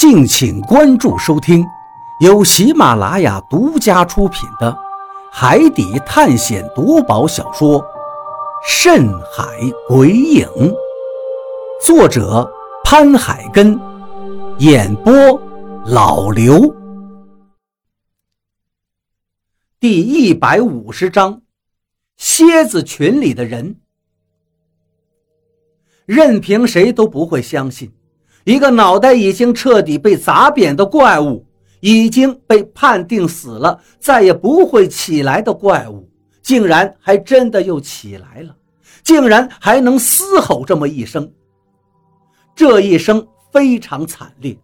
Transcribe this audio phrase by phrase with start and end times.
[0.00, 1.62] 敬请关注收听，
[2.20, 4.72] 由喜马拉雅独家出品的
[5.30, 7.78] 《海底探险夺宝小说》
[8.66, 9.44] 《深海
[9.86, 10.46] 鬼影》，
[11.84, 12.50] 作者
[12.82, 13.78] 潘海根，
[14.56, 15.12] 演播
[15.84, 16.74] 老刘。
[19.78, 21.42] 第一百五十章，
[22.16, 23.76] 蝎子群里的人，
[26.06, 27.92] 任凭谁都不会相信。
[28.44, 31.44] 一个脑袋已经彻底被砸扁的怪物，
[31.80, 36.08] 已经被判定死了，再也不会起来的怪物，
[36.42, 38.56] 竟然还真的又起来了，
[39.02, 41.30] 竟然还能嘶吼这么一声。
[42.54, 44.56] 这一声非常惨烈，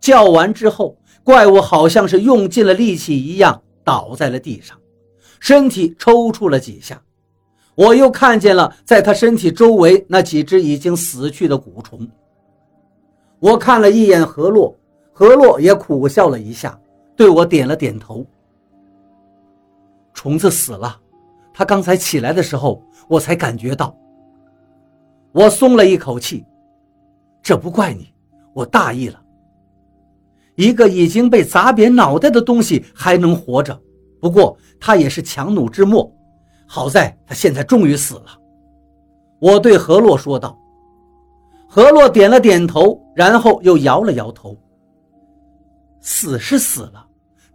[0.00, 4.78] 叫完之后，怪物好像是用尽了力气一样，倒在了地上，
[5.40, 7.00] 身体抽搐了几下。
[7.74, 12.08] 我又看见了，在他身体周围那几只已经死去的蛊虫。
[13.40, 14.74] 我看了一眼何洛，
[15.12, 16.78] 何洛也苦笑了一下，
[17.16, 18.26] 对我点了点头。
[20.12, 20.98] 虫子死了，
[21.54, 23.96] 他刚才起来的时候，我才感觉到。
[25.30, 26.44] 我松了一口气，
[27.40, 28.12] 这不怪你，
[28.52, 29.22] 我大意了。
[30.56, 33.80] 一个已经被砸扁脑袋的东西还能活着，
[34.20, 36.12] 不过他也是强弩之末，
[36.66, 38.26] 好在他现在终于死了。
[39.38, 40.58] 我对何洛说道。
[41.68, 44.56] 何洛点了点头，然后又摇了摇头。
[46.00, 47.06] 死是死了，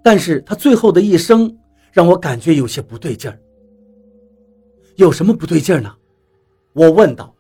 [0.04, 1.58] 但是他最后的一声
[1.92, 3.40] 让我感觉有些不对劲儿。
[4.98, 5.92] 有什么不对劲儿呢？
[6.74, 7.34] 我问道。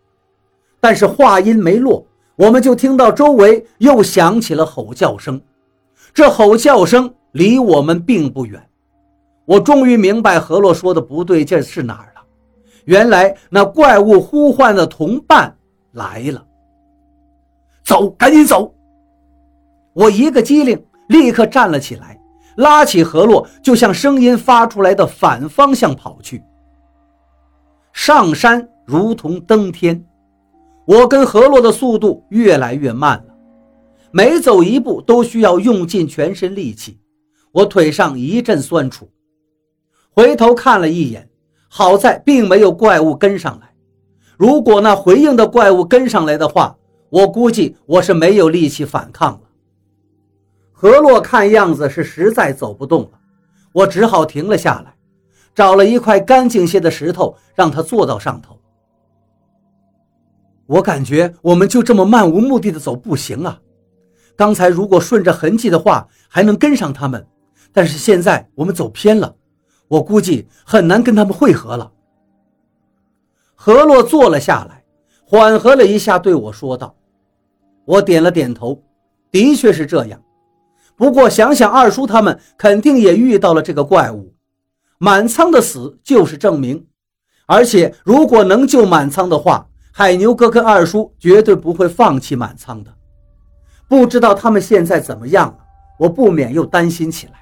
[0.80, 5.40] 但是话音没落，我们就听到周围又响起了吼叫声。
[6.14, 8.62] 这吼叫声离我们并不远。
[9.46, 12.22] 我终于明白何洛说的不对劲是哪儿了。
[12.86, 15.56] 原来那怪物呼唤的同伴
[15.92, 16.46] 来了。
[17.84, 18.74] 走，赶紧走！
[19.94, 22.20] 我一个机灵，立刻站了起来，
[22.58, 26.44] 拉起何洛，就向声音发出来的反方向跑去。
[27.92, 30.04] 上山如同登天，
[30.86, 33.34] 我跟何洛的速度越来越慢了，
[34.12, 37.00] 每走一步都需要用尽全身力气，
[37.52, 39.10] 我腿上一阵酸楚。
[40.12, 41.30] 回头看了一眼，
[41.68, 43.74] 好在并没有怪物跟上来。
[44.38, 46.76] 如果那回应的怪物跟上来的话，
[47.14, 49.42] 我估计我是没有力气反抗了。
[50.72, 53.12] 何洛看样子是实在走不动了，
[53.72, 54.96] 我只好停了下来，
[55.54, 58.60] 找了一块干净些的石头，让他坐到上头。
[60.66, 63.62] 我感觉我们就这么漫无目的的走不行啊！
[64.36, 67.28] 刚才如果顺着痕迹的话，还能跟上他们，
[67.72, 69.36] 但是现在我们走偏了，
[69.88, 71.92] 我估计很难跟他们会合了。
[73.54, 74.84] 何洛坐了下来，
[75.24, 76.96] 缓和了一下，对我说道。
[77.86, 78.82] 我点了点头，
[79.32, 80.22] 的确是这样。
[80.96, 84.34] 不过想想二叔他们肯定也遇到了这个怪物，
[85.00, 86.86] 满仓的死就是证明。
[87.46, 92.94] 而且如果能救满仓的话，海牛哥跟二叔绝对不会放弃满仓的。
[93.88, 95.58] 不知道他们现在怎么样了，
[96.00, 97.34] 我不免又担心起来。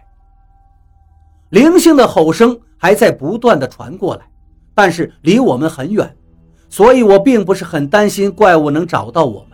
[1.50, 4.22] 零星的吼声还在不断的传过来，
[4.74, 6.16] 但是离我们很远，
[6.68, 9.51] 所以我并不是很担心怪物能找到我们。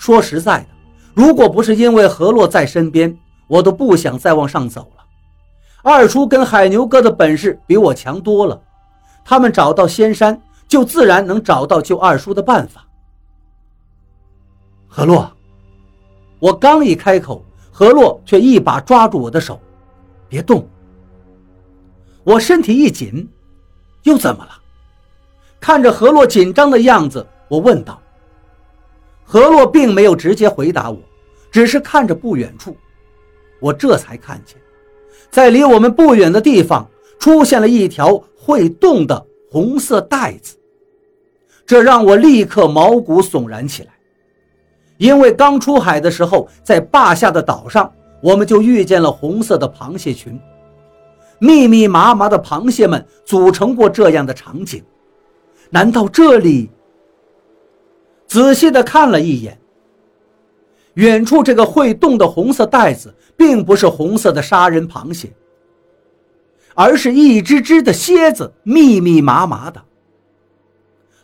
[0.00, 0.68] 说实在的，
[1.12, 3.14] 如果不是因为何洛在身边，
[3.46, 5.04] 我都不想再往上走了。
[5.82, 8.58] 二叔跟海牛哥的本事比我强多了，
[9.22, 12.82] 他们找到仙山，就自然能找到救二叔的办法。
[14.88, 15.30] 何洛，
[16.38, 19.60] 我刚一开口，何洛却一把抓住我的手，
[20.30, 20.66] 别动。
[22.24, 23.28] 我身体一紧，
[24.04, 24.52] 又怎么了？
[25.60, 28.00] 看着何洛紧张的样子，我问道。
[29.32, 30.98] 何洛并没有直接回答我，
[31.52, 32.76] 只是看着不远处。
[33.60, 34.56] 我这才看见，
[35.30, 36.84] 在离我们不远的地方
[37.20, 40.56] 出现了一条会动的红色带子。
[41.64, 43.90] 这让我立刻毛骨悚然起来，
[44.96, 47.88] 因为刚出海的时候，在坝下的岛上，
[48.20, 50.36] 我们就遇见了红色的螃蟹群，
[51.38, 54.82] 密密麻麻的螃蟹们组成过这样的场景。
[55.70, 56.68] 难道这里？
[58.30, 59.58] 仔细的看了一眼，
[60.94, 65.32] 远处这个会动的红色袋子，并不是红色的杀人螃蟹，
[66.76, 69.82] 而是一只只的蝎子，密密麻麻的。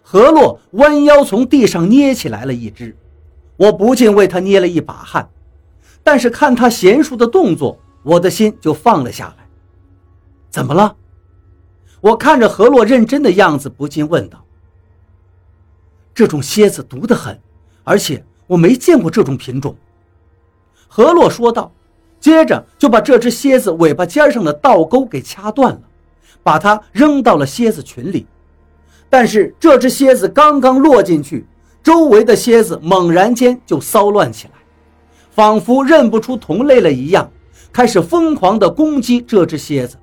[0.02, 2.96] 何洛弯腰从地上捏起来了一只，
[3.56, 5.30] 我不禁为他捏了一把汗，
[6.02, 9.46] 但是看他娴熟的动作，我的心就放了下来。
[10.50, 10.96] 怎么了？
[12.00, 14.44] 我看着何洛认真的样子，不禁问道。
[16.16, 17.38] 这种蝎子毒得很，
[17.84, 19.76] 而且我没见过这种品种。
[20.88, 21.70] 何洛说道，
[22.18, 25.80] 接着就把这只蝎子尾巴尖上的倒钩给掐断了，
[26.42, 28.26] 把它扔到了蝎子群里。
[29.10, 31.46] 但是这只蝎子刚刚落进去，
[31.82, 34.54] 周围的蝎子猛然间就骚乱起来，
[35.32, 37.30] 仿佛认不出同类了一样，
[37.70, 39.98] 开始疯狂地攻击这只蝎子。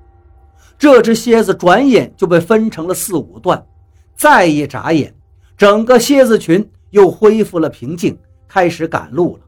[0.78, 3.66] 这只蝎子转眼就被分成了四五段，
[4.14, 5.12] 再一眨眼，
[5.56, 8.18] 整个蝎子群又恢复了平静，
[8.48, 9.44] 开始赶路了，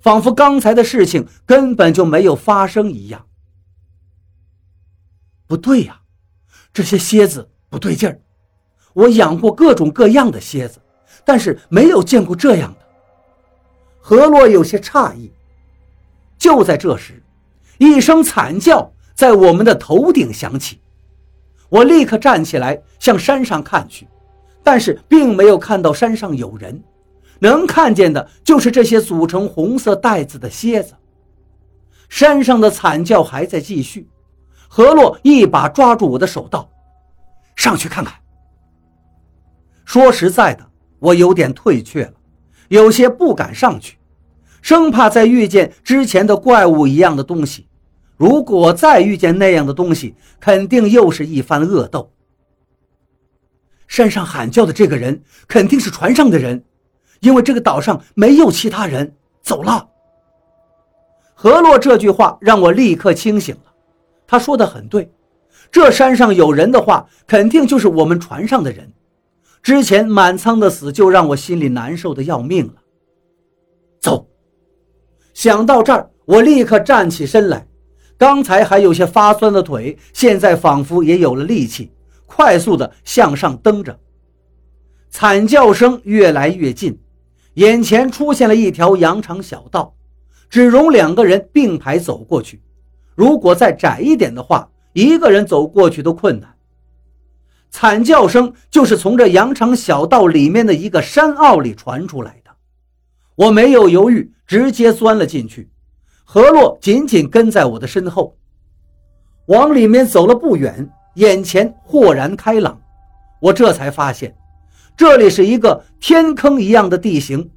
[0.00, 3.26] 仿佛刚才的事情根本就没有发生一样。
[5.46, 6.00] 不对呀，
[6.72, 8.20] 这些蝎子不对劲儿。
[8.94, 10.78] 我养过各种各样的蝎子，
[11.24, 12.86] 但是没有见过这样的。
[14.00, 15.32] 何洛有些诧异。
[16.38, 17.22] 就在这时，
[17.78, 20.80] 一声惨叫在我们的头顶响起。
[21.68, 24.06] 我立刻站起来向山上看去，
[24.64, 26.82] 但是并没有看到山上有人，
[27.38, 30.94] 能看见的就是这些组成红色袋子的蝎子。
[32.08, 34.08] 山上的惨叫还在继续。
[34.66, 36.68] 何洛一把抓住我的手道
[37.54, 38.14] ：“上去看看。”
[39.84, 40.66] 说实在的，
[40.98, 42.14] 我有点退却了，
[42.68, 43.98] 有些不敢上去，
[44.62, 47.68] 生怕再遇见之前的怪物一样的东西。
[48.16, 52.10] 如果再遇见那样的东西，肯定又是一番恶斗。
[53.86, 56.64] 山上喊叫的这个人肯定是船上的人，
[57.20, 59.88] 因为这个岛上没有其他人走了。
[61.34, 63.72] 何洛这句话让我立刻清醒了，
[64.26, 65.12] 他说的很对，
[65.70, 68.92] 这山上有人的话，肯定就是我们船上的人。
[69.62, 72.74] 之前满仓的死就让我心里难受的要命了。
[74.00, 74.28] 走，
[75.32, 77.66] 想到这儿，我立刻站起身来。
[78.16, 81.90] 刚才还有些发酸的腿，现在仿佛也有了力气，
[82.34, 83.96] 快速的向上蹬着。
[85.08, 86.98] 惨叫声越来越近，
[87.54, 89.94] 眼前出现了一条羊肠小道，
[90.50, 92.60] 只容两个人并排走过去。
[93.14, 96.52] 如果再窄一点的话，一个人走过去都困难。
[97.70, 102.50] 惨叫声就是从这羊肠小道里面的一个山坳里传出来的。
[103.36, 105.70] 我没有犹豫，直接钻了进去。
[106.24, 108.36] 何洛紧紧跟在我的身后。
[109.46, 112.78] 往里面走了不远，眼前豁然开朗。
[113.40, 114.34] 我这才发现，
[114.96, 117.50] 这里是一个天坑一样的地形。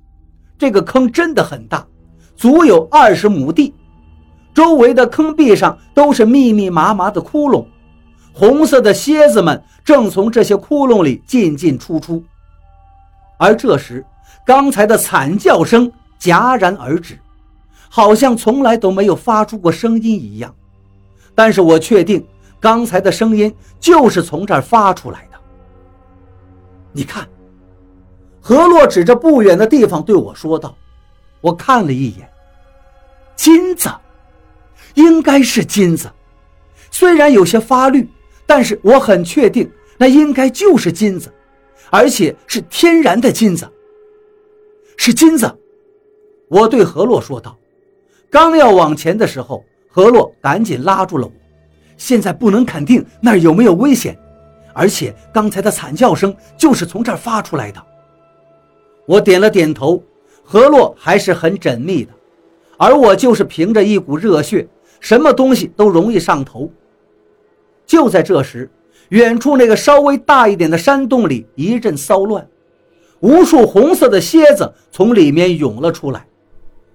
[0.58, 1.86] 这个坑真的很大，
[2.36, 3.74] 足有二十亩地。
[4.54, 7.66] 周围的坑壁上都是密密麻麻的窟窿。
[8.34, 12.24] 红色的蝎子们正从这些窟窿里进进出出，
[13.38, 14.06] 而这时，
[14.46, 17.20] 刚才的惨叫声戛然而止，
[17.90, 20.54] 好像从来都没有发出过声音一样。
[21.34, 22.26] 但是我确定，
[22.60, 25.38] 刚才的声音就是从这儿发出来的。
[26.92, 27.28] 你看，
[28.42, 30.76] 何洛指着不远的地方对我说道。
[31.42, 32.28] 我看了一眼，
[33.36, 33.90] 金子，
[34.96, 36.10] 应该是金子，
[36.90, 38.08] 虽然有些发绿。
[38.50, 41.30] 但是我很确定，那应该就是金子，
[41.90, 43.70] 而且是天然的金子。
[44.96, 45.54] 是金子，
[46.48, 47.58] 我对何洛说道。
[48.30, 51.34] 刚要往前的时候，何洛赶紧拉住了我。
[51.98, 54.18] 现在不能肯定那儿有没有危险，
[54.74, 57.84] 而且刚才的惨叫声就是从这儿发出来的。
[59.06, 60.02] 我点了点头。
[60.50, 62.14] 何洛还是很缜密的，
[62.78, 64.66] 而我就是凭着一股热血，
[65.02, 66.72] 什么东西都容易上头。
[67.86, 68.72] 就在这时，
[69.10, 72.48] 远处那个稍微大一点的山洞里一阵骚乱，
[73.20, 76.26] 无数红色的蝎子从里面涌了出来。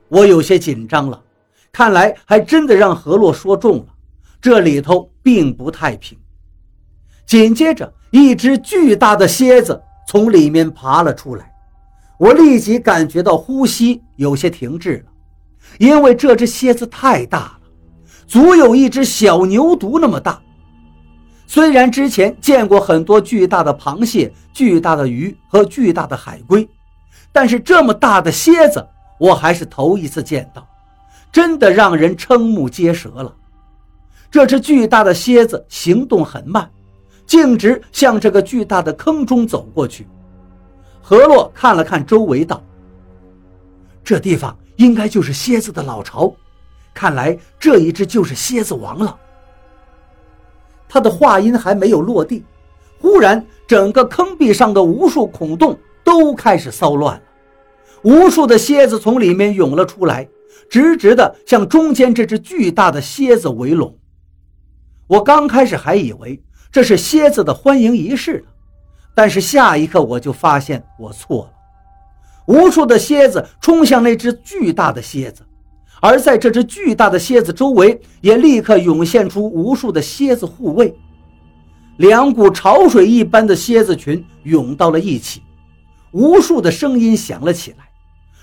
[0.08, 1.22] 我有些紧张了，
[1.70, 3.86] 看来还真的让何洛说中了，
[4.42, 6.18] 这里头并不太平。
[7.24, 11.50] 紧接着，一只巨大的蝎子从里面爬了出来，
[12.18, 15.12] 我立即感觉到呼吸有些停滞了，
[15.78, 17.60] 因为这只蝎子太大了，
[18.26, 20.42] 足有一只小牛犊那么大。
[21.46, 26.68] 虽然之前见过很多巨大的螃蟹、巨大的鱼和巨大的海龟，
[27.30, 28.84] 但是这么大的蝎子
[29.20, 30.66] 我还是头一次见到，
[31.30, 33.32] 真的让人瞠目结舌了。
[34.32, 36.66] 这只巨大的蝎子行动很慢，
[37.26, 40.06] 径直向这个巨大的坑中走过去。
[41.02, 42.64] 何洛看了看周围，道
[44.02, 46.34] ：“这地方应该就是蝎子的老巢，
[46.94, 49.14] 看来这一只就是蝎子王了。”
[50.88, 52.42] 他的话音还没有落地，
[53.02, 57.22] 忽然，整个坑壁上的无数孔洞都开始骚乱了，
[58.00, 60.26] 无数的蝎子从里面涌了出来，
[60.70, 63.94] 直直的向中间这只巨大的蝎子围拢。
[65.12, 68.46] 我刚开始还以为这是蝎子的欢迎仪式呢，
[69.14, 71.52] 但是下一刻我就发现我错了，
[72.46, 75.42] 无数的蝎子冲向那只巨大的蝎子，
[76.00, 80.96] 而在这只巨大的蝎子周围，也立刻涌现出无数的蝎子护卫。
[81.98, 85.42] 两股潮水一般的蝎子群涌到了一起，
[86.12, 87.86] 无数的声音响了起来。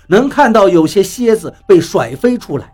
[0.06, 2.72] 能看到有些蝎子被甩飞出来，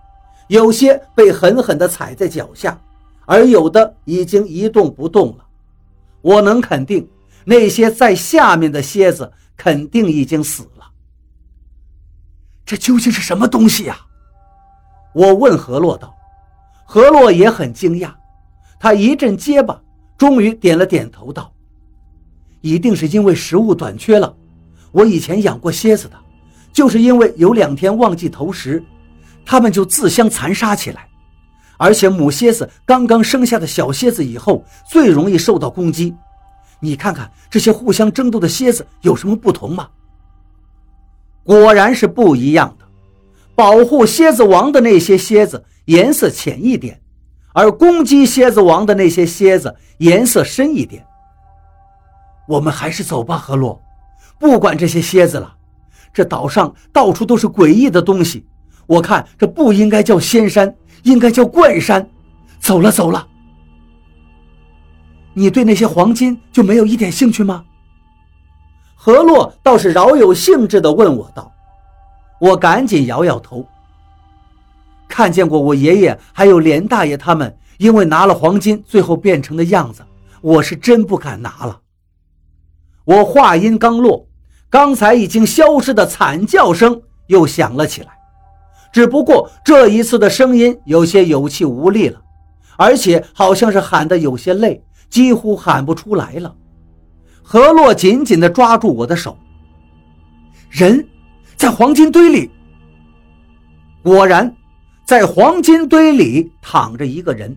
[0.48, 2.78] 有些被狠狠地踩在脚下，
[3.26, 5.44] 而有的已经一动不动了。
[6.22, 7.06] 我能肯定，
[7.44, 10.90] 那些在下面的蝎子肯定已经死了。
[12.64, 13.98] 这究竟是什么东西呀？
[15.14, 16.14] 我问何洛道。
[16.86, 18.14] 何洛也很惊讶，
[18.80, 19.82] 他一阵结巴，
[20.16, 21.52] 终于点了点头道
[22.62, 24.34] ：“一定是因为食物短缺了。
[24.92, 26.16] 我以前养过蝎子的。”
[26.72, 28.84] 就是因为有两天忘记投食，
[29.46, 31.05] 它们就自相残杀起来，
[31.78, 36.14] 而且母蝎子刚刚生下的小蝎子以后最容易受到攻击。
[36.80, 39.88] 你看看这些互相争斗的蝎子有什么不同吗？
[41.42, 42.84] 果然是不一样的。
[43.54, 47.00] 保护蝎子王的那些蝎子颜色浅一点，
[47.54, 51.06] 而攻击蝎子王的那些蝎子颜色深一点。
[52.46, 53.82] 我们还是走吧，何洛，
[54.38, 55.54] 不管这些蝎子了。
[56.12, 58.46] 这岛上到处都是诡异的东西，
[58.86, 62.08] 我看这不应该叫仙山，应该叫怪山。
[62.58, 63.26] 走了走了，
[65.34, 67.64] 你对那些黄金就没有一点兴趣吗？
[68.94, 71.52] 何洛倒是饶有兴致地问我道。
[72.40, 73.64] 我赶紧摇摇头。
[75.06, 80.04] 看见过我爷爷还有连大爷他们因为拿了黄金最后变成的样子，
[80.40, 81.80] 我是真不敢拿了。
[83.04, 84.26] 我话音刚落。
[84.68, 88.15] 刚才已经消失的惨叫声又响了起来，
[88.92, 92.20] 只不过这一次的声音有些有气无力了，
[92.76, 96.54] 而且好像是喊得有些累，几乎喊不出来了。
[97.42, 99.36] 何洛紧紧地抓住我的手。
[100.68, 101.06] 人
[101.56, 102.50] 在黄金堆里，
[104.02, 104.54] 果然，
[105.06, 107.56] 在黄金堆里躺着一个人，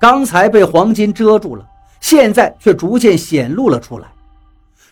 [0.00, 1.66] 刚才被黄金遮住了，
[2.00, 4.08] 现在却逐渐显露了出来。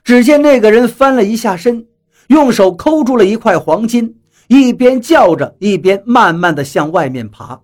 [0.04, 1.87] 只见那个人翻了一下身，
[2.28, 4.14] 用手抠住了一块黄金，
[4.49, 7.59] 一边叫着，一边慢慢的向外面爬。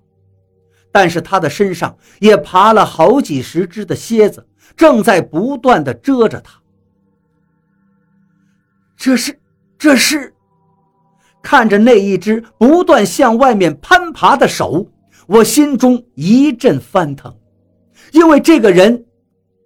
[0.92, 6.60] 但是他的身上也爬了好几十只的蝎子，正在不断的蛰着他。
[8.96, 9.36] 这是，
[9.76, 10.32] 这是，
[11.42, 14.86] 看着那一只不断向外面攀爬的手，
[15.26, 17.34] 我心中一阵翻腾，
[18.12, 19.04] 因为这个人，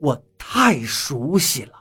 [0.00, 1.77] 我太熟悉了。